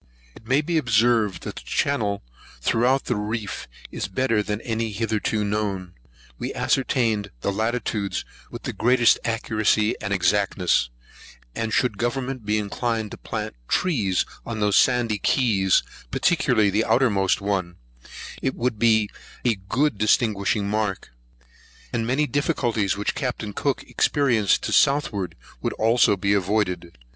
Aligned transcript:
It 0.33 0.47
may 0.47 0.61
be 0.61 0.79
observed, 0.79 1.43
that 1.43 1.57
the 1.57 1.61
channel 1.61 2.23
throughout 2.59 3.05
the 3.05 3.15
reef 3.15 3.67
is 3.91 4.07
better 4.07 4.41
than 4.41 4.59
any 4.61 4.89
hitherto 4.91 5.45
known. 5.45 5.93
We 6.39 6.55
ascertained 6.55 7.29
the 7.41 7.51
latitudes 7.51 8.25
with 8.49 8.63
the 8.63 8.73
greatest 8.73 9.19
accuracy 9.23 9.93
and 10.01 10.11
exactness; 10.11 10.89
and 11.53 11.71
should 11.71 11.99
government 11.99 12.47
be 12.47 12.57
inclined 12.57 13.11
to 13.11 13.17
plant 13.17 13.53
trees 13.67 14.25
on 14.43 14.59
those 14.59 14.75
sandy 14.75 15.19
keys, 15.19 15.83
particularly 16.09 16.71
the 16.71 16.83
outermost 16.85 17.39
one, 17.39 17.75
it 18.41 18.55
would 18.55 18.79
be 18.79 19.07
a 19.45 19.53
good 19.53 19.99
distinguishing 19.99 20.67
mark; 20.67 21.11
and 21.93 22.07
many 22.07 22.25
difficulties 22.25 22.97
which 22.97 23.13
Capt. 23.13 23.45
Cook 23.53 23.83
experienced 23.83 24.63
to 24.63 24.69
the 24.69 24.73
southward 24.73 25.35
would 25.61 25.73
also 25.73 26.17
be 26.17 26.33
avoided. 26.33 26.97